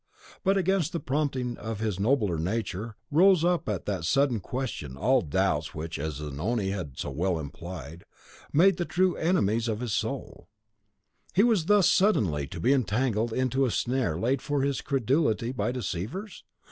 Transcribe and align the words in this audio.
But 0.43 0.57
against 0.57 0.93
the 0.93 0.99
prompting 0.99 1.57
of 1.57 1.79
his 1.79 1.99
nobler 1.99 2.39
nature 2.39 2.95
rose 3.11 3.45
up 3.45 3.69
at 3.69 3.85
that 3.85 4.03
sudden 4.03 4.39
question 4.39 4.97
all 4.97 5.21
those 5.21 5.29
doubts 5.29 5.75
which, 5.75 5.99
as 5.99 6.15
Zanoni 6.15 6.71
had 6.71 6.97
so 6.97 7.11
well 7.11 7.37
implied, 7.37 8.05
made 8.51 8.77
the 8.77 8.85
true 8.85 9.15
enemies 9.15 9.67
of 9.67 9.79
his 9.79 9.93
soul. 9.93 10.49
Was 11.37 11.61
he 11.61 11.65
thus 11.67 11.87
suddenly 11.87 12.47
to 12.47 12.59
be 12.59 12.73
entangled 12.73 13.31
into 13.31 13.63
a 13.63 13.69
snare 13.69 14.17
laid 14.19 14.41
for 14.41 14.63
his 14.63 14.81
credulity 14.81 15.51
by 15.51 15.71
deceivers? 15.71 16.45